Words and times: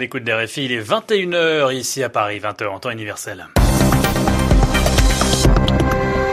l'écoute 0.00 0.24
des 0.24 0.32
RFI, 0.32 0.64
il 0.64 0.72
est 0.72 0.80
21h 0.80 1.72
ici 1.74 2.02
à 2.02 2.08
Paris, 2.08 2.40
20h 2.40 2.66
en 2.66 2.78
temps 2.80 2.90
universel. 2.90 3.46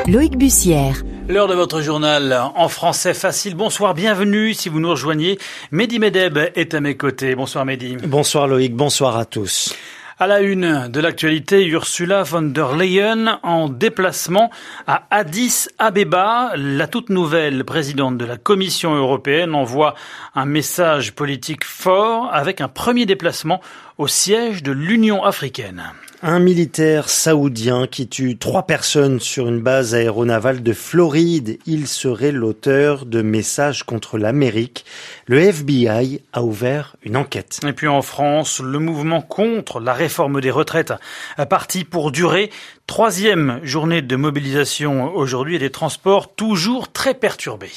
Loïc 0.07 0.37
Bussière. 0.37 1.03
L'heure 1.27 1.49
de 1.49 1.53
votre 1.53 1.81
journal 1.81 2.33
en 2.55 2.69
français 2.69 3.13
facile. 3.13 3.55
Bonsoir, 3.55 3.93
bienvenue 3.93 4.53
si 4.53 4.69
vous 4.69 4.79
nous 4.79 4.91
rejoignez. 4.91 5.37
Mehdi 5.71 5.99
Medeb 5.99 6.37
est 6.55 6.73
à 6.73 6.79
mes 6.79 6.95
côtés. 6.95 7.35
Bonsoir 7.35 7.65
Mehdi. 7.65 7.97
Bonsoir 7.97 8.47
Loïc, 8.47 8.73
bonsoir 8.73 9.17
à 9.17 9.25
tous. 9.25 9.75
À 10.19 10.25
la 10.25 10.41
une 10.41 10.87
de 10.87 10.99
l'actualité, 10.99 11.63
Ursula 11.67 12.23
von 12.23 12.41
der 12.41 12.75
Leyen 12.75 13.39
en 13.43 13.69
déplacement 13.69 14.49
à 14.87 15.03
Addis 15.11 15.67
Abeba. 15.77 16.53
La 16.55 16.87
toute 16.87 17.09
nouvelle 17.09 17.63
présidente 17.63 18.17
de 18.17 18.25
la 18.25 18.37
Commission 18.37 18.95
européenne 18.95 19.53
envoie 19.53 19.93
un 20.33 20.45
message 20.45 21.13
politique 21.13 21.63
fort 21.63 22.33
avec 22.33 22.61
un 22.61 22.67
premier 22.67 23.05
déplacement 23.05 23.61
au 23.99 24.07
siège 24.07 24.63
de 24.63 24.71
l'Union 24.71 25.23
africaine. 25.23 25.83
Un 26.23 26.39
militaire 26.39 27.09
saoudien 27.09 27.85
qui 27.85 28.07
tue 28.07 28.37
trois 28.37 28.63
personnes 28.63 29.19
sur 29.19 29.47
une 29.47 29.61
base 29.61 29.93
aéronavale 29.93 30.63
de 30.63 30.73
Floride. 30.73 31.59
Il 31.67 31.85
serait 31.85 32.31
l'auteur 32.31 33.05
de 33.05 33.21
messages 33.21 33.83
contre 33.83 34.17
l'Amérique. 34.17 34.83
Le 35.27 35.39
FBI 35.39 36.21
a 36.33 36.41
ouvert 36.41 36.95
une 37.03 37.17
enquête. 37.17 37.59
Et 37.67 37.73
puis 37.73 37.87
en 37.87 38.01
France, 38.01 38.59
le 38.59 38.79
mouvement 38.79 39.21
contre 39.21 39.79
la 39.79 39.93
réforme 39.93 40.41
des 40.41 40.49
retraites 40.49 40.93
a 41.37 41.45
parti 41.45 41.83
pour 41.83 42.11
durer. 42.11 42.49
Troisième 42.87 43.59
journée 43.61 44.01
de 44.01 44.15
mobilisation 44.15 45.13
aujourd'hui 45.15 45.57
et 45.57 45.59
des 45.59 45.69
transports 45.69 46.33
toujours 46.33 46.91
très 46.91 47.13
perturbés. 47.13 47.73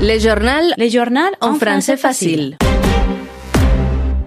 Les 0.00 0.20
journaux, 0.20 0.72
les 0.76 0.90
journaux 0.90 1.20
en 1.40 1.54
français 1.56 1.96
facile. 1.96 2.56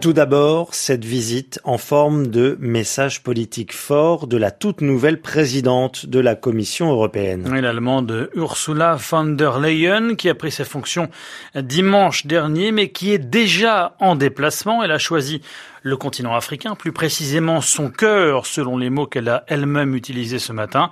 Tout 0.03 0.11
d'abord, 0.11 0.75
cette 0.75 1.05
visite 1.05 1.61
en 1.63 1.77
forme 1.77 2.27
de 2.27 2.57
message 2.59 3.23
politique 3.23 3.71
fort 3.71 4.27
de 4.27 4.35
la 4.35 4.51
toute 4.51 4.81
nouvelle 4.81 5.21
présidente 5.21 6.07
de 6.07 6.19
la 6.19 6.35
Commission 6.35 6.91
européenne. 6.91 7.49
L'allemande 7.49 8.29
Ursula 8.35 8.97
von 8.99 9.23
der 9.23 9.61
Leyen, 9.61 10.15
qui 10.15 10.27
a 10.27 10.35
pris 10.35 10.51
ses 10.51 10.65
fonctions 10.65 11.09
dimanche 11.55 12.25
dernier, 12.25 12.73
mais 12.73 12.89
qui 12.89 13.13
est 13.13 13.17
déjà 13.17 13.95
en 14.01 14.17
déplacement. 14.17 14.83
Elle 14.83 14.91
a 14.91 14.97
choisi 14.97 15.41
le 15.83 15.95
continent 15.95 16.35
africain, 16.35 16.75
plus 16.75 16.91
précisément 16.91 17.61
son 17.61 17.89
cœur, 17.89 18.45
selon 18.45 18.77
les 18.77 18.89
mots 18.89 19.07
qu'elle 19.07 19.29
a 19.29 19.45
elle-même 19.47 19.95
utilisés 19.95 20.39
ce 20.39 20.51
matin. 20.51 20.91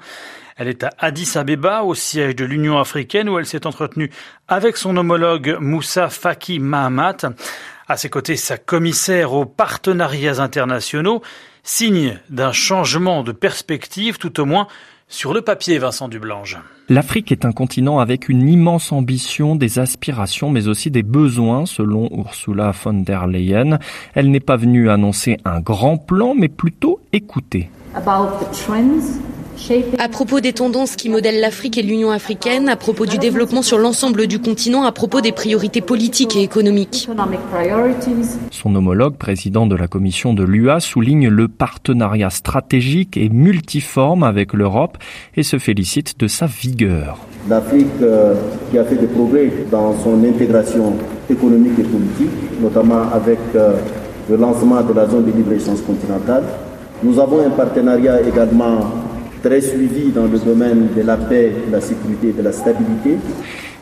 Elle 0.56 0.68
est 0.68 0.84
à 0.84 0.92
Addis 1.00 1.31
Abeba, 1.36 1.84
au 1.84 1.96
siège 1.96 2.36
de 2.36 2.46
l'Union 2.46 2.78
africaine, 2.78 3.28
où 3.28 3.40
elle 3.40 3.46
s'est 3.46 3.66
entretenue 3.66 4.12
avec 4.48 4.78
son 4.78 4.96
homologue 4.96 5.58
Moussa 5.59 6.09
Faki 6.09 6.59
Mahamat. 6.59 7.34
À 7.92 7.97
ses 7.97 8.09
côtés, 8.09 8.38
sa 8.38 8.58
commissaire 8.58 9.34
aux 9.34 9.44
partenariats 9.44 10.39
internationaux, 10.39 11.22
signe 11.61 12.17
d'un 12.30 12.53
changement 12.53 13.22
de 13.22 13.34
perspective, 13.34 14.17
tout 14.17 14.39
au 14.39 14.45
moins 14.45 14.70
sur 15.09 15.34
le 15.34 15.42
papier, 15.42 15.78
Vincent 15.78 16.08
Dublange. 16.08 16.58
L'Afrique 16.88 17.34
est 17.34 17.44
un 17.44 17.52
continent 17.52 18.00
avec 18.00 18.30
une 18.30 18.47
immense 18.47 18.94
ambition, 18.94 19.58
des 19.58 19.78
aspirations, 19.78 20.50
mais 20.50 20.69
aussi 20.69 20.89
des 20.89 21.03
besoins, 21.03 21.66
selon 21.66 22.09
Ursula 22.17 22.72
von 22.72 22.94
der 22.94 23.28
Leyen. 23.28 23.78
Elle 24.14 24.31
n'est 24.31 24.39
pas 24.39 24.56
venue 24.56 24.89
annoncer 24.89 25.36
un 25.44 25.59
grand 25.59 25.97
plan, 25.97 26.34
mais 26.34 26.47
plutôt 26.47 27.02
écouter. 27.12 27.69
À 30.00 30.09
propos 30.09 30.40
des 30.40 30.54
tendances 30.54 30.95
qui 30.95 31.09
modèlent 31.09 31.40
l'Afrique 31.40 31.78
et 31.78 31.81
l'Union 31.81 32.12
africaine, 32.12 32.70
à 32.70 32.76
propos 32.76 33.06
du 33.06 33.17
développement 33.17 33.62
sur 33.62 33.78
l'ensemble 33.78 34.28
du 34.28 34.40
continent, 34.40 34.84
à 34.84 34.92
propos 34.92 35.22
des 35.22 35.31
priorités 35.31 35.81
politiques 35.81 36.36
et 36.36 36.42
économiques. 36.42 37.08
Son 38.52 38.76
homologue, 38.76 39.16
président 39.16 39.68
de 39.68 39.76
la 39.76 39.88
commission 39.88 40.34
de 40.34 40.44
l'UA, 40.44 40.80
souligne 40.80 41.28
le 41.28 41.47
partenariat 41.47 42.30
stratégique 42.30 43.18
et 43.18 43.30
multiforme 43.30 44.24
avec 44.24 44.53
l'Europe 44.53 44.97
et 45.35 45.44
se 45.44 45.58
félicite 45.59 46.19
de 46.19 46.28
sa 46.28 46.47
vigueur. 46.47 47.19
L'Afrique 47.50 47.88
euh, 48.02 48.35
qui 48.69 48.78
a 48.78 48.84
fait 48.84 48.96
des 48.96 49.08
progrès 49.08 49.52
dans 49.72 49.97
son 50.03 50.24
intégration 50.24 50.94
économique 51.30 51.80
et 51.80 51.84
politique, 51.84 52.62
notamment 52.62 53.12
avec 53.12 53.40
euh, 53.56 53.74
le 54.30 54.38
lancement 54.38 54.81
de 54.81 54.94
la 54.94 55.08
zone 55.08 55.25
de 55.25 55.31
libre-échange 55.31 55.81
continentale. 55.81 56.44
Nous 57.03 57.19
avons 57.19 57.46
un 57.46 57.50
partenariat 57.50 58.22
également 58.22 59.00
très 59.41 59.62
suivi 59.62 60.12
dans 60.12 60.28
le 60.28 60.38
domaine 60.40 60.90
de 60.96 61.02
la 61.02 61.18
paix, 61.18 61.52
de 61.68 61.72
la 61.72 61.81
sécurité 61.81 62.29
et 62.29 62.34
de 62.34 62.41
la 62.41 62.52
stabilité. 62.52 63.18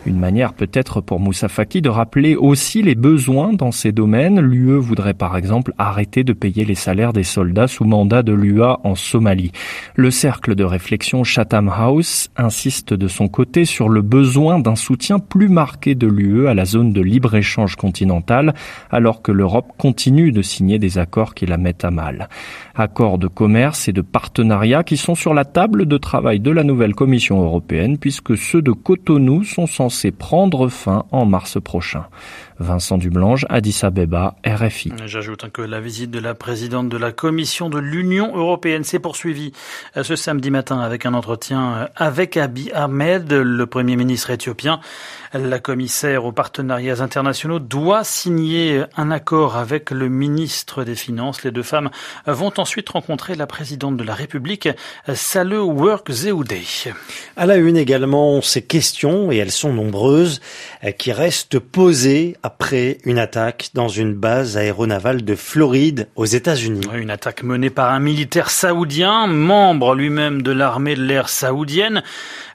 Une 0.06 0.18
manière 0.18 0.54
peut-être 0.54 1.02
pour 1.02 1.20
Moussa 1.20 1.50
Faki 1.50 1.82
de 1.82 1.90
rappeler 1.90 2.36
aussi 2.36 2.82
les 2.82 2.96
besoins 2.96 3.52
dans 3.52 3.74
ces 3.74 3.92
domaines. 3.92 4.40
L'UE 4.40 4.78
voudrait 4.78 5.14
par 5.14 5.36
exemple 5.36 5.74
arrêter 5.78 6.24
de 6.24 6.32
payer 6.32 6.64
les 6.64 6.76
salaires 6.76 7.12
des 7.12 7.26
soldats 7.26 7.68
sous 7.68 7.84
mandat 7.84 8.24
de 8.24 8.32
l'UA 8.32 8.80
en 8.86 8.96
Somalie. 8.96 9.52
Le 9.96 10.10
cercle 10.10 10.56
de 10.56 10.64
réflexion 10.64 11.26
Chatham 11.26 11.68
House 11.68 12.30
insiste 12.38 12.94
de 12.94 13.10
son 13.10 13.28
côté 13.28 13.66
sur 13.66 13.90
le 13.90 14.02
besoin 14.02 14.60
d'un 14.60 14.78
soutien 14.78 15.20
plus 15.20 15.50
marqué 15.50 15.96
de 15.96 16.08
l'UE 16.08 16.48
à 16.48 16.54
la 16.54 16.64
zone 16.64 16.94
de 16.94 17.02
libre-échange 17.02 17.76
continentale 17.76 18.54
alors 18.92 19.22
que 19.22 19.34
l'Europe 19.34 19.74
continue 19.78 20.32
de 20.32 20.42
signer 20.42 20.80
des 20.80 20.98
accords 20.98 21.36
qui 21.36 21.46
la 21.46 21.58
mettent 21.58 21.84
à 21.84 21.92
mal. 21.92 22.30
Accords 22.74 23.18
de 23.18 23.28
commerce 23.28 23.90
et 23.90 23.94
de 23.94 24.02
partenariat 24.02 24.86
qui 24.86 24.96
sont 24.96 25.16
sur 25.16 25.34
la 25.34 25.44
table 25.44 25.86
de 25.86 25.98
travail 25.98 26.40
de 26.40 26.52
la 26.52 26.64
nouvelle 26.64 26.96
Commission 26.96 27.44
européenne 27.44 27.98
puisque 27.98 28.38
ceux 28.38 28.62
de 28.62 28.72
Cotonou 28.72 29.44
sont 29.44 29.68
censés 29.90 30.12
prendre 30.12 30.70
fin 30.70 31.06
en 31.12 31.26
mars 31.26 31.58
prochain. 31.60 32.06
Vincent 32.60 32.98
Dublange, 32.98 33.46
Addis 33.50 33.80
Abeba, 33.84 34.36
RFI. 34.46 34.94
J'ajoute 35.06 35.50
que 35.52 35.62
la 35.62 35.80
visite 35.80 36.12
de 36.12 36.20
la 36.20 36.36
présidente 36.36 36.90
de 36.90 36.98
la 36.98 37.12
Commission 37.12 37.70
de 37.70 37.80
l'Union 37.80 38.36
européenne 38.36 38.84
s'est 38.84 39.00
poursuivie 39.00 39.54
euh, 39.98 40.04
ce 40.04 40.16
samedi 40.16 40.52
matin 40.52 40.80
avec 40.80 41.06
un 41.06 41.14
entretien 41.14 41.74
euh, 41.74 41.88
avec 41.96 42.38
Abiy 42.38 42.72
Ahmed, 42.72 43.32
le 43.32 43.66
premier 43.66 43.96
ministre 43.96 44.30
éthiopien. 44.30 44.80
La 45.34 45.60
commissaire 45.60 46.26
aux 46.26 46.32
partenariats 46.32 47.02
internationaux 47.02 47.60
doit 47.60 48.04
signer 48.04 48.84
un 48.98 49.12
accord 49.12 49.58
avec 49.58 49.92
le 49.92 50.10
ministre 50.10 50.84
des 50.84 50.96
Finances. 50.96 51.44
Les 51.44 51.52
deux 51.52 51.64
femmes 51.64 51.92
vont 52.26 52.52
ensuite 52.58 52.90
rencontrer 52.90 53.36
la 53.36 53.46
présidente 53.46 53.96
de 53.96 54.04
la 54.04 54.16
République, 54.16 54.70
Saleh 55.14 55.60
Work 55.60 56.12
Zewde. 56.12 56.50
À 57.38 57.46
la 57.46 57.58
une 57.58 57.78
également, 57.78 58.42
ces 58.42 58.64
questions, 58.64 59.32
et 59.32 59.38
elles 59.38 59.52
sont 59.52 59.72
nombreuses, 59.72 60.42
euh, 60.84 60.92
qui 60.92 61.12
restent 61.12 61.60
posées 61.60 62.36
après 62.50 62.98
une 63.06 63.20
attaque 63.20 63.70
dans 63.76 63.90
une 63.90 64.16
base 64.16 64.58
aéronavale 64.58 65.24
de 65.24 65.36
Floride 65.36 66.08
aux 66.16 66.26
États-Unis. 66.26 66.82
Une 66.96 67.12
attaque 67.12 67.44
menée 67.44 67.70
par 67.70 67.92
un 67.92 68.00
militaire 68.00 68.50
saoudien, 68.50 69.28
membre 69.28 69.94
lui-même 69.94 70.42
de 70.42 70.52
l'armée 70.52 70.96
de 70.96 71.04
l'air 71.04 71.30
saoudienne. 71.30 72.02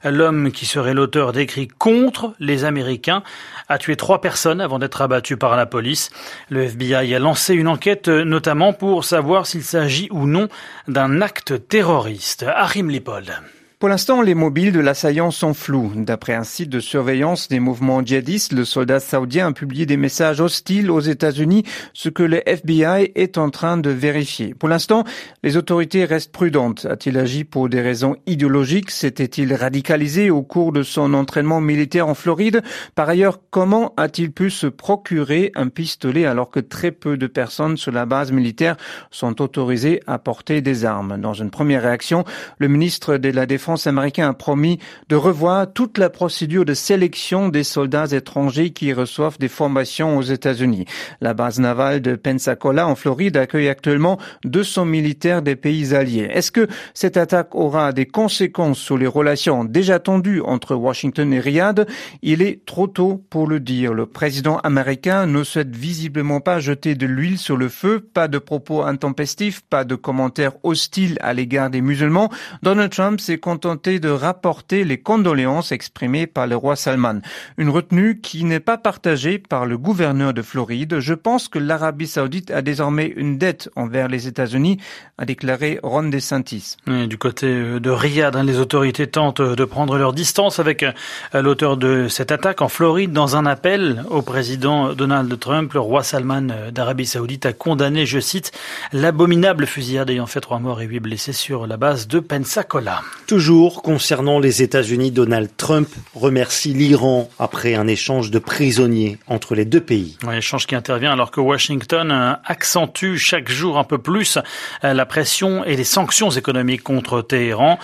L'homme 0.03 0.51
qui 0.51 0.65
serait 0.65 0.93
l'auteur 0.93 1.31
d'écrits 1.31 1.69
contre 1.69 2.33
les 2.41 2.65
Américains 2.65 3.23
a 3.69 3.77
tué 3.77 3.95
trois 3.95 4.19
personnes 4.19 4.59
avant 4.59 4.79
d'être 4.79 5.01
abattu 5.01 5.37
par 5.37 5.55
la 5.55 5.65
police. 5.65 6.09
Le 6.49 6.63
FBI 6.63 7.15
a 7.15 7.19
lancé 7.19 7.53
une 7.53 7.69
enquête 7.69 8.09
notamment 8.09 8.73
pour 8.73 9.05
savoir 9.05 9.47
s'il 9.47 9.63
s'agit 9.63 10.09
ou 10.11 10.27
non 10.27 10.49
d'un 10.89 11.21
acte 11.21 11.69
terroriste. 11.69 12.43
Arim 12.43 12.89
Lipold. 12.89 13.31
Pour 13.77 13.89
l'instant, 13.89 14.21
les 14.21 14.35
mobiles 14.35 14.71
de 14.71 14.79
l'assaillant 14.79 15.31
sont 15.31 15.53
flous. 15.53 15.91
D'après 15.97 16.33
un 16.33 16.45
site 16.45 16.69
de 16.69 16.79
surveillance 16.79 17.49
des 17.49 17.59
mouvements 17.59 18.01
djihadistes, 18.01 18.53
le 18.53 18.63
soldat 18.63 19.01
saoudien 19.01 19.47
a 19.47 19.51
publié 19.51 19.85
des 19.85 19.97
messages 19.97 20.39
hostiles 20.39 20.89
aux 20.89 21.01
États-Unis, 21.01 21.63
ce 21.93 22.07
que 22.07 22.23
le 22.23 22.41
FBI 22.49 23.11
est 23.15 23.37
en 23.37 23.49
train 23.49 23.75
de 23.75 23.89
vérifier. 23.89 24.53
Pour 24.53 24.69
l'instant, 24.69 25.03
les 25.43 25.57
autorités 25.57 26.05
restent 26.05 26.31
prudentes. 26.31 26.85
A-t-il 26.89 27.17
agi 27.17 27.43
pour 27.43 27.67
des 27.67 27.81
raisons 27.81 28.15
idéologiques? 28.27 28.91
S'était-il 28.91 29.53
radicalisé 29.53 30.29
au 30.29 30.41
cours 30.41 30.71
de 30.71 30.81
son 30.81 31.13
entraînement 31.13 31.59
militaire 31.59 32.07
en 32.07 32.15
Floride? 32.15 32.61
Par 32.95 33.09
ailleurs, 33.09 33.41
comment 33.49 33.93
a-t-il 33.97 34.31
pu 34.31 34.51
se 34.51 34.67
procurer 34.67 35.51
un 35.55 35.67
pistolet 35.67 36.25
alors 36.25 36.49
que 36.49 36.61
très 36.61 36.91
peu 36.91 37.17
de 37.17 37.27
personnes 37.27 37.75
sur 37.75 37.91
la 37.91 38.05
base 38.05 38.31
militaire 38.31 38.77
sont 39.11 39.41
autorisées 39.41 39.99
à 40.07 40.17
porter 40.17 40.61
des 40.61 40.85
armes? 40.85 41.19
Dans 41.19 41.33
une 41.33 41.51
première 41.51 41.83
réaction, 41.83 42.23
le 42.57 42.69
ministre 42.69 43.17
de 43.17 43.31
la 43.31 43.45
Défense 43.45 43.64
américain 43.87 44.29
a 44.29 44.33
promis 44.33 44.79
de 45.09 45.15
revoir 45.15 45.71
toute 45.71 45.97
la 45.97 46.09
procédure 46.09 46.65
de 46.65 46.73
sélection 46.73 47.49
des 47.49 47.63
soldats 47.63 48.07
étrangers 48.11 48.71
qui 48.71 48.93
reçoivent 48.93 49.37
des 49.39 49.47
formations 49.47 50.17
aux 50.17 50.21
États-Unis. 50.21 50.85
La 51.21 51.33
base 51.33 51.59
navale 51.59 52.01
de 52.01 52.15
Pensacola 52.15 52.87
en 52.87 52.95
Floride 52.95 53.37
accueille 53.37 53.69
actuellement 53.69 54.19
200 54.43 54.85
militaires 54.85 55.41
des 55.41 55.55
pays 55.55 55.93
alliés. 55.93 56.29
Est-ce 56.31 56.51
que 56.51 56.67
cette 56.93 57.17
attaque 57.17 57.55
aura 57.55 57.91
des 57.91 58.05
conséquences 58.05 58.79
sur 58.79 58.97
les 58.97 59.07
relations 59.07 59.63
déjà 59.63 59.99
tendues 59.99 60.41
entre 60.41 60.75
Washington 60.75 61.33
et 61.33 61.39
Riyad? 61.39 61.87
Il 62.21 62.41
est 62.41 62.65
trop 62.65 62.87
tôt 62.87 63.23
pour 63.29 63.47
le 63.47 63.59
dire. 63.59 63.93
Le 63.93 64.05
président 64.05 64.57
américain 64.59 65.25
ne 65.25 65.43
souhaite 65.43 65.75
visiblement 65.75 66.39
pas 66.39 66.59
jeter 66.59 66.95
de 66.95 67.05
l'huile 67.05 67.37
sur 67.37 67.57
le 67.57 67.69
feu, 67.69 67.99
pas 67.99 68.27
de 68.27 68.37
propos 68.37 68.83
intempestifs, 68.83 69.61
pas 69.61 69.83
de 69.83 69.95
commentaires 69.95 70.53
hostiles 70.63 71.17
à 71.21 71.33
l'égard 71.33 71.69
des 71.69 71.81
musulmans. 71.81 72.29
Donald 72.63 72.91
Trump 72.91 73.19
s'est 73.19 73.37
ont 73.55 73.57
tenté 73.57 73.99
de 73.99 74.09
rapporter 74.09 74.83
les 74.83 74.97
condoléances 74.97 75.71
exprimées 75.71 76.27
par 76.27 76.45
le 76.45 76.57
roi 76.57 76.75
Salman. 76.75 77.21
Une 77.57 77.69
retenue 77.69 78.19
qui 78.19 78.43
n'est 78.43 78.59
pas 78.59 78.77
partagée 78.77 79.39
par 79.39 79.65
le 79.65 79.77
gouverneur 79.77 80.33
de 80.33 80.41
Floride. 80.41 80.99
Je 80.99 81.13
pense 81.13 81.47
que 81.47 81.57
l'Arabie 81.57 82.07
saoudite 82.07 82.51
a 82.51 82.61
désormais 82.61 83.13
une 83.15 83.37
dette 83.37 83.69
envers 83.75 84.09
les 84.09 84.27
États-Unis, 84.27 84.77
a 85.17 85.25
déclaré 85.25 85.79
Ron 85.83 86.09
DeSantis. 86.09 86.75
du 86.87 87.17
côté 87.17 87.79
de 87.79 87.89
Riyad, 87.89 88.35
hein, 88.35 88.43
les 88.43 88.59
autorités 88.59 89.07
tentent 89.07 89.41
de 89.41 89.65
prendre 89.65 89.97
leur 89.97 90.11
distance 90.11 90.59
avec 90.59 90.83
euh, 90.83 90.91
l'auteur 91.33 91.77
de 91.77 92.07
cette 92.09 92.31
attaque 92.31 92.61
en 92.61 92.67
Floride 92.67 93.13
dans 93.13 93.37
un 93.37 93.45
appel 93.45 94.03
au 94.09 94.21
président 94.21 94.93
Donald 94.93 95.39
Trump. 95.39 95.73
Le 95.73 95.79
roi 95.79 96.03
Salman 96.03 96.49
euh, 96.51 96.71
d'Arabie 96.71 97.05
saoudite 97.05 97.45
a 97.45 97.53
condamné, 97.53 98.05
je 98.05 98.19
cite, 98.19 98.51
l'abominable 98.91 99.65
fusillade 99.65 100.09
ayant 100.09 100.25
fait 100.25 100.41
trois 100.41 100.59
morts 100.59 100.81
et 100.81 100.85
huit 100.85 100.99
blessés 100.99 101.33
sur 101.33 101.67
la 101.67 101.77
base 101.77 102.07
de 102.07 102.19
Pensacola. 102.19 103.01
Toujours 103.27 103.44
concernant 103.45 104.39
les 104.39 104.63
États-Unis, 104.63 105.11
Donald 105.11 105.49
Trump 105.55 105.87
remercie 106.15 106.73
l'Iran 106.73 107.29
après 107.37 107.75
un 107.75 107.85
échange 107.85 108.31
de 108.31 108.39
prisonniers 108.39 109.19
entre 109.27 109.53
les 109.53 109.65
deux 109.65 109.81
pays. 109.81 110.17
Un 110.25 110.35
échange 110.35 110.65
qui 110.65 110.73
intervient 110.73 111.11
alors 111.11 111.29
que 111.29 111.41
Washington 111.41 112.11
euh, 112.11 112.33
accentue 112.43 113.17
chaque 113.17 113.49
jour 113.49 113.77
un 113.77 113.83
peu 113.83 113.99
plus 113.99 114.39
euh, 114.83 114.93
la 114.93 115.05
pression 115.05 115.63
et 115.63 115.75
les 115.75 115.83
sanctions 115.83 116.31
économiques 116.31 116.81
contre 116.81 117.21
Téhéran. 117.21 117.77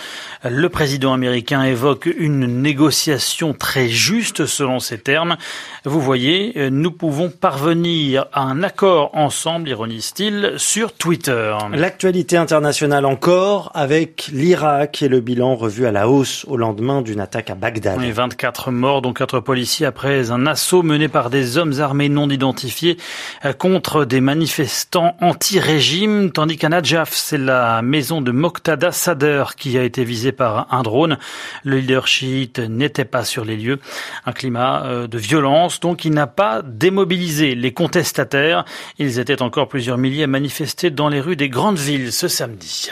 Le 0.44 0.68
président 0.68 1.12
américain 1.12 1.62
évoque 1.62 2.06
une 2.06 2.60
négociation 2.60 3.54
très 3.54 3.88
juste 3.88 4.46
selon 4.46 4.80
ses 4.80 4.98
termes. 4.98 5.36
Vous 5.84 6.00
voyez, 6.00 6.54
euh, 6.56 6.70
nous 6.70 6.90
pouvons 6.90 7.30
parvenir 7.30 8.26
à 8.32 8.42
un 8.42 8.64
accord 8.64 9.10
ensemble, 9.14 9.68
ironise-t-il, 9.68 10.54
sur 10.56 10.92
Twitter. 10.92 11.56
L'actualité 11.72 12.36
internationale 12.36 13.06
encore 13.06 13.70
avec 13.74 14.28
l'Irak 14.32 15.02
et 15.02 15.08
le 15.08 15.20
bilan 15.20 15.51
revu 15.56 15.86
à 15.86 15.92
la 15.92 16.08
hausse 16.08 16.44
au 16.48 16.56
lendemain 16.56 17.02
d'une 17.02 17.20
attaque 17.20 17.50
à 17.50 17.54
Bagdad. 17.54 17.98
24 18.00 18.70
morts, 18.70 19.02
dont 19.02 19.12
4 19.12 19.40
policiers 19.40 19.86
après 19.86 20.30
un 20.30 20.46
assaut 20.46 20.82
mené 20.82 21.08
par 21.08 21.30
des 21.30 21.56
hommes 21.58 21.74
armés 21.80 22.08
non 22.08 22.28
identifiés 22.28 22.96
euh, 23.44 23.52
contre 23.52 24.04
des 24.04 24.20
manifestants 24.20 25.16
anti-régime, 25.20 26.30
tandis 26.30 26.56
qu'à 26.56 26.68
Najaf, 26.68 27.12
c'est 27.12 27.38
la 27.38 27.82
maison 27.82 28.20
de 28.20 28.32
Moqtada 28.32 28.92
Sadr 28.92 29.54
qui 29.56 29.78
a 29.78 29.82
été 29.82 30.04
visée 30.04 30.32
par 30.32 30.72
un 30.72 30.82
drone. 30.82 31.18
Le 31.64 31.78
leader 31.78 32.06
chiite 32.06 32.58
n'était 32.58 33.04
pas 33.04 33.24
sur 33.24 33.44
les 33.44 33.56
lieux. 33.56 33.78
Un 34.26 34.32
climat 34.32 34.84
euh, 34.84 35.06
de 35.06 35.18
violence, 35.18 35.80
donc 35.80 36.04
il 36.04 36.12
n'a 36.12 36.26
pas 36.26 36.62
démobilisé 36.62 37.54
les 37.54 37.72
contestataires. 37.72 38.64
Ils 38.98 39.18
étaient 39.18 39.42
encore 39.42 39.68
plusieurs 39.68 39.98
milliers 39.98 40.24
à 40.24 40.28
manifester 40.28 40.90
dans 40.90 41.08
les 41.08 41.20
rues 41.20 41.36
des 41.36 41.48
grandes 41.48 41.78
villes 41.78 42.12
ce 42.12 42.28
samedi. 42.28 42.90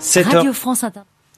Radio 0.00 0.54
France 0.54 0.84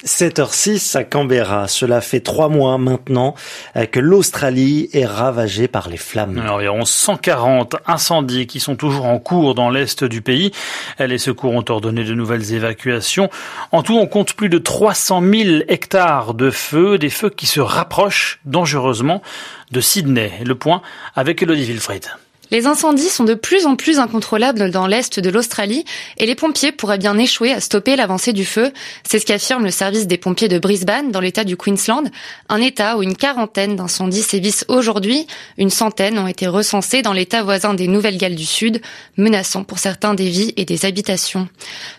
7h06 0.04 0.96
à 0.96 1.02
Canberra. 1.02 1.66
Cela 1.66 2.00
fait 2.00 2.20
trois 2.20 2.48
mois 2.48 2.78
maintenant 2.78 3.34
euh, 3.76 3.86
que 3.86 3.98
l'Australie 3.98 4.88
est 4.92 5.04
ravagée 5.04 5.66
par 5.66 5.88
les 5.88 5.96
flammes. 5.96 6.42
Environ 6.48 6.84
140 6.84 7.76
incendies 7.86 8.46
qui 8.46 8.60
sont 8.60 8.76
toujours 8.76 9.06
en 9.06 9.18
cours 9.18 9.54
dans 9.56 9.68
l'est 9.68 10.04
du 10.04 10.22
pays. 10.22 10.52
Les 10.98 11.18
secours 11.18 11.52
ont 11.52 11.64
ordonné 11.68 12.04
de 12.04 12.14
nouvelles 12.14 12.52
évacuations. 12.52 13.30
En 13.72 13.82
tout, 13.82 13.98
on 13.98 14.06
compte 14.06 14.34
plus 14.34 14.48
de 14.48 14.58
300 14.58 15.22
000 15.22 15.64
hectares 15.68 16.34
de 16.34 16.50
feux, 16.50 16.98
des 16.98 17.10
feux 17.10 17.30
qui 17.30 17.46
se 17.46 17.60
rapprochent 17.60 18.40
dangereusement 18.44 19.22
de 19.72 19.80
Sydney. 19.80 20.32
Le 20.44 20.54
point 20.54 20.82
avec 21.14 21.42
Elodie 21.42 21.64
Wilfried. 21.64 22.06
Les 22.52 22.66
incendies 22.66 23.08
sont 23.08 23.24
de 23.24 23.32
plus 23.32 23.64
en 23.64 23.76
plus 23.76 23.98
incontrôlables 23.98 24.70
dans 24.70 24.86
l'est 24.86 25.18
de 25.18 25.30
l'Australie 25.30 25.86
et 26.18 26.26
les 26.26 26.34
pompiers 26.34 26.70
pourraient 26.70 26.98
bien 26.98 27.16
échouer 27.16 27.50
à 27.50 27.60
stopper 27.60 27.96
l'avancée 27.96 28.34
du 28.34 28.44
feu. 28.44 28.72
C'est 29.08 29.18
ce 29.18 29.24
qu'affirme 29.24 29.64
le 29.64 29.70
service 29.70 30.06
des 30.06 30.18
pompiers 30.18 30.48
de 30.48 30.58
Brisbane 30.58 31.10
dans 31.10 31.20
l'état 31.20 31.44
du 31.44 31.56
Queensland, 31.56 32.10
un 32.50 32.60
état 32.60 32.98
où 32.98 33.02
une 33.02 33.16
quarantaine 33.16 33.74
d'incendies 33.76 34.20
sévissent 34.20 34.66
aujourd'hui. 34.68 35.26
Une 35.56 35.70
centaine 35.70 36.18
ont 36.18 36.26
été 36.26 36.46
recensés 36.46 37.00
dans 37.00 37.14
l'état 37.14 37.42
voisin 37.42 37.72
des 37.72 37.88
Nouvelles-Galles 37.88 38.34
du 38.34 38.44
Sud, 38.44 38.82
menaçant 39.16 39.64
pour 39.64 39.78
certains 39.78 40.12
des 40.12 40.28
vies 40.28 40.52
et 40.58 40.66
des 40.66 40.84
habitations. 40.84 41.48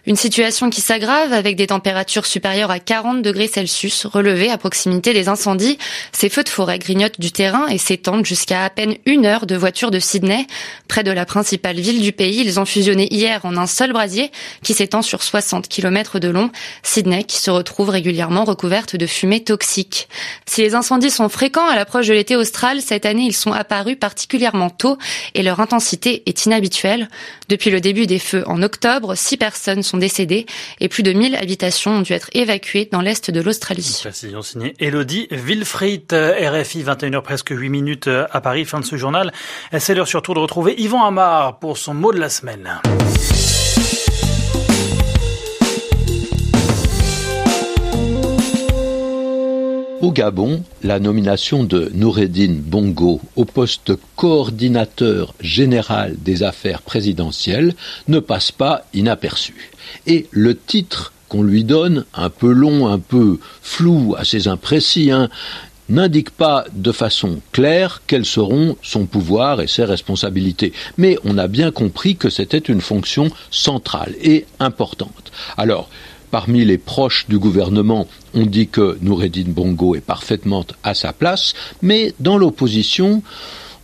Une 0.05 0.17
situation 0.17 0.69
qui 0.69 0.81
s'aggrave 0.81 1.33
avec 1.33 1.55
des 1.55 1.65
températures 1.65 2.27
supérieures 2.27 2.69
à 2.69 2.77
40 2.77 3.23
degrés 3.23 3.47
Celsius 3.47 4.05
relevées 4.05 4.51
à 4.51 4.59
proximité 4.59 5.13
des 5.13 5.29
incendies. 5.29 5.79
Ces 6.11 6.29
feux 6.29 6.43
de 6.43 6.49
forêt 6.49 6.77
grignotent 6.77 7.19
du 7.19 7.31
terrain 7.31 7.65
et 7.69 7.79
s'étendent 7.79 8.27
jusqu'à 8.27 8.63
à 8.63 8.69
peine 8.69 8.97
une 9.07 9.25
heure 9.25 9.47
de 9.47 9.55
voiture 9.55 9.89
de 9.89 9.97
Sydney 9.97 10.42
Près 10.87 11.03
de 11.03 11.11
la 11.11 11.25
principale 11.25 11.79
ville 11.79 12.01
du 12.01 12.11
pays, 12.11 12.41
ils 12.41 12.59
ont 12.59 12.65
fusionné 12.65 13.07
hier 13.13 13.41
en 13.45 13.57
un 13.57 13.67
seul 13.67 13.93
brasier 13.93 14.31
qui 14.61 14.73
s'étend 14.73 15.01
sur 15.01 15.23
60 15.23 15.67
km 15.67 16.19
de 16.19 16.29
long. 16.29 16.51
Sydney 16.83 17.23
qui 17.23 17.37
se 17.37 17.51
retrouve 17.51 17.89
régulièrement 17.89 18.43
recouverte 18.43 18.95
de 18.95 19.05
fumée 19.05 19.43
toxique. 19.43 20.07
Si 20.45 20.61
les 20.61 20.75
incendies 20.75 21.11
sont 21.11 21.29
fréquents 21.29 21.67
à 21.67 21.75
l'approche 21.75 22.07
de 22.07 22.13
l'été 22.13 22.35
austral, 22.35 22.81
cette 22.81 23.05
année 23.05 23.23
ils 23.23 23.35
sont 23.35 23.51
apparus 23.51 23.97
particulièrement 23.99 24.69
tôt 24.69 24.97
et 25.33 25.43
leur 25.43 25.59
intensité 25.59 26.23
est 26.25 26.45
inhabituelle. 26.45 27.09
Depuis 27.49 27.69
le 27.69 27.81
début 27.81 28.07
des 28.07 28.19
feux 28.19 28.43
en 28.47 28.61
octobre, 28.61 29.15
six 29.15 29.37
personnes 29.37 29.83
sont 29.83 29.97
décédées 29.97 30.45
et 30.79 30.89
plus 30.89 31.03
de 31.03 31.13
1000 31.13 31.35
habitations 31.35 31.91
ont 31.91 32.01
dû 32.01 32.13
être 32.13 32.29
évacuées 32.33 32.87
dans 32.91 33.01
l'est 33.01 33.31
de 33.31 33.41
l'Australie. 33.41 34.03
Wilfried, 35.31 36.13
RFI, 36.13 36.83
21h 36.83 37.21
presque 37.21 37.49
8 37.51 37.69
minutes 37.69 38.07
à 38.07 38.41
Paris, 38.41 38.65
fin 38.65 38.79
de 38.79 38.85
ce 38.85 38.95
journal. 38.95 39.31
Surtout 40.05 40.32
de 40.33 40.39
retrouver 40.39 40.75
Yvan 40.77 41.03
Amar 41.03 41.59
pour 41.59 41.77
son 41.77 41.93
mot 41.93 42.11
de 42.11 42.19
la 42.19 42.29
semaine. 42.29 42.79
Au 50.01 50.11
Gabon, 50.11 50.63
la 50.83 50.99
nomination 50.99 51.63
de 51.63 51.89
Noureddin 51.93 52.55
Bongo 52.57 53.21
au 53.35 53.45
poste 53.45 53.93
coordinateur 54.15 55.33
général 55.39 56.15
des 56.19 56.43
affaires 56.43 56.81
présidentielles 56.81 57.73
ne 58.07 58.19
passe 58.19 58.51
pas 58.51 58.85
inaperçue. 58.93 59.71
Et 60.07 60.27
le 60.31 60.57
titre 60.57 61.13
qu'on 61.29 61.43
lui 61.43 61.63
donne, 61.63 62.05
un 62.13 62.29
peu 62.29 62.51
long, 62.51 62.87
un 62.87 62.99
peu 62.99 63.39
flou, 63.61 64.15
assez 64.17 64.47
imprécis, 64.47 65.09
hein, 65.09 65.29
n'indique 65.89 66.29
pas 66.29 66.65
de 66.73 66.91
façon 66.91 67.41
claire 67.51 68.01
quels 68.07 68.25
seront 68.25 68.77
son 68.81 69.05
pouvoir 69.05 69.61
et 69.61 69.67
ses 69.67 69.85
responsabilités. 69.85 70.73
Mais 70.97 71.17
on 71.23 71.37
a 71.37 71.47
bien 71.47 71.71
compris 71.71 72.15
que 72.15 72.29
c'était 72.29 72.57
une 72.57 72.81
fonction 72.81 73.29
centrale 73.51 74.15
et 74.21 74.45
importante. 74.59 75.31
Alors, 75.57 75.89
parmi 76.31 76.65
les 76.65 76.79
proches 76.79 77.27
du 77.29 77.37
gouvernement, 77.37 78.07
on 78.33 78.45
dit 78.45 78.67
que 78.67 78.97
Noureddin 79.01 79.45
Bongo 79.47 79.95
est 79.95 80.01
parfaitement 80.01 80.65
à 80.83 80.95
sa 80.95 81.13
place, 81.13 81.53
mais 81.81 82.13
dans 82.19 82.37
l'opposition, 82.37 83.21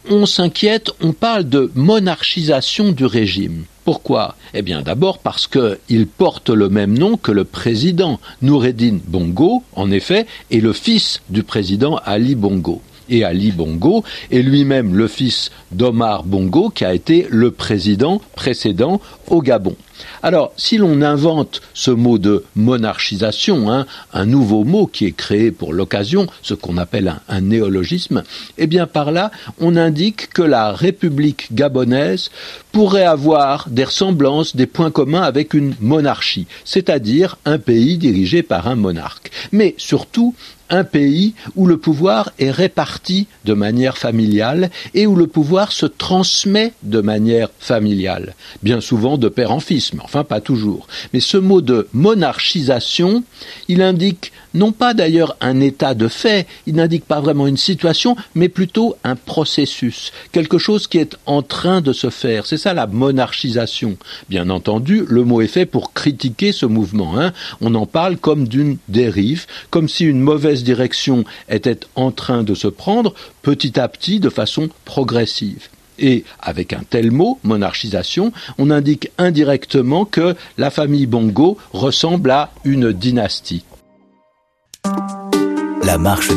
on 0.10 0.25
s'inquiète, 0.25 0.92
on 1.01 1.13
parle 1.13 1.48
de 1.48 1.72
monarchisation 1.75 2.92
du 2.92 3.06
régime. 3.06 3.66
Pourquoi? 3.86 4.36
Eh 4.54 4.62
bien 4.62 4.82
d'abord 4.82 5.20
parce 5.20 5.48
qu'il 5.48 6.08
porte 6.08 6.50
le 6.50 6.70
même 6.70 6.98
nom 6.98 7.18
que 7.18 7.32
le 7.32 7.44
président. 7.44 8.20
Noureddin 8.42 9.00
Bongo, 9.08 9.63
en 9.75 9.92
effet, 9.92 10.25
est 10.51 10.60
le 10.60 10.74
fils 10.74 11.22
du 11.30 11.44
président 11.44 11.98
Ali 12.06 12.36
Bongo 12.36 12.82
et 13.10 13.24
Ali 13.24 13.51
Bongo 13.51 14.04
est 14.32 14.42
lui-même 14.42 14.96
le 14.96 15.08
fils 15.08 15.51
d'Omar 15.72 16.24
Bongo 16.24 16.70
qui 16.70 16.86
a 16.86 16.94
été 16.94 17.28
le 17.30 17.51
président 17.51 18.22
précédent 18.36 19.01
au 19.28 19.42
Gabon. 19.42 19.75
Alors, 20.22 20.54
si 20.58 20.78
l'on 20.78 21.01
invente 21.01 21.62
ce 21.74 21.92
mot 21.92 22.18
de 22.18 22.44
monarchisation, 22.56 23.72
hein, 23.72 23.86
un 24.13 24.25
nouveau 24.25 24.63
mot 24.63 24.88
qui 24.88 25.06
est 25.06 25.12
créé 25.12 25.51
pour 25.51 25.74
l'occasion, 25.74 26.28
ce 26.42 26.54
qu'on 26.54 26.78
appelle 26.78 27.08
un, 27.08 27.20
un, 27.28 27.42
néologisme, 27.42 28.24
eh 28.58 28.68
bien 28.68 28.88
par 28.88 29.12
là, 29.12 29.32
on 29.60 29.75
indique 29.75 30.30
que 30.30 30.42
la 30.42 30.72
République 30.72 31.54
gabonaise 31.54 32.32
pourrait 32.72 33.06
avoir 33.06 33.68
des 33.70 33.84
ressemblances, 33.84 34.56
des 34.56 34.68
points 34.68 34.92
communs 34.92 35.22
avec 35.22 35.54
une 35.54 35.75
monarchie, 35.80 36.48
c'est-à-dire 36.66 37.38
un 37.46 37.58
pays 37.58 37.98
dirigé 37.98 38.44
par 38.44 38.68
un 38.68 38.75
monarque. 38.75 39.32
Mais 39.51 39.75
surtout, 39.78 40.36
un 40.69 40.83
pays 40.83 41.33
où 41.55 41.65
le 41.65 41.77
pouvoir 41.77 42.31
est 42.39 42.51
réparti 42.51 43.27
de 43.45 43.53
manière 43.53 43.97
familiale 43.97 44.69
et 44.93 45.07
où 45.07 45.15
le 45.15 45.27
pouvoir 45.27 45.71
se 45.71 45.85
transmet 45.85 46.73
de 46.83 47.01
manière 47.01 47.49
familiale, 47.59 48.35
bien 48.63 48.81
souvent 48.81 49.17
de 49.17 49.29
père 49.29 49.51
en 49.51 49.59
fils, 49.59 49.93
mais 49.93 50.01
enfin 50.03 50.23
pas 50.23 50.41
toujours. 50.41 50.88
Mais 51.13 51.19
ce 51.19 51.38
mot 51.38 51.61
de 51.61 51.88
monarchisation, 51.93 53.23
il 53.67 53.81
indique 53.81 54.31
non 54.53 54.71
pas 54.71 54.93
d'ailleurs 54.93 55.38
un 55.41 55.59
état 55.59 55.93
de 55.93 56.07
fait, 56.07 56.47
il 56.65 56.75
n'indique 56.75 57.05
pas 57.05 57.19
vraiment 57.19 57.47
une 57.47 57.57
situation, 57.57 58.15
mais 58.35 58.49
plutôt 58.49 58.95
un 59.03 59.15
processus, 59.15 60.11
quelque 60.31 60.57
chose 60.57 60.88
qui 60.88 60.97
est 60.97 61.17
en 61.25 61.41
train 61.41 61.81
de 61.81 61.93
se 61.93 62.09
faire. 62.09 62.45
C'est 62.45 62.57
ça 62.57 62.73
la 62.73 62.88
monarchisation. 62.88 63.97
Bien 64.29 64.49
entendu, 64.49 65.05
le 65.07 65.23
mot 65.23 65.41
est 65.41 65.47
fait 65.47 65.65
pour 65.65 65.93
critiquer 65.93 66.51
ce 66.51 66.65
mouvement. 66.65 67.19
Hein. 67.19 67.33
On 67.61 67.75
en 67.75 67.85
parle 67.85 68.17
comme 68.17 68.47
d'une 68.47 68.77
dérive, 68.88 69.45
comme 69.69 69.89
si 69.89 70.05
une 70.05 70.19
mauvaise 70.19 70.59
direction 70.63 71.24
était 71.50 71.80
en 71.96 72.12
train 72.12 72.44
de 72.44 72.56
se 72.56 72.68
prendre 72.68 73.13
petit 73.42 73.80
à 73.80 73.88
petit 73.88 74.20
de 74.20 74.30
façon 74.30 74.70
progressive. 74.86 75.70
Et 76.00 76.24
avec 76.39 76.74
un 76.74 76.82
tel 76.89 77.12
mot, 77.12 77.39
monarchisation, 77.44 78.32
on 78.58 78.72
indique 78.72 79.12
indirectement 79.18 80.06
que 80.06 80.36
la 80.58 80.70
famille 80.70 81.08
Bongo 81.08 81.58
ressemble 81.74 82.32
à 82.32 82.51
une 82.63 82.94
dynastie. 82.94 83.66
La 85.84 85.98
marche 85.98 86.30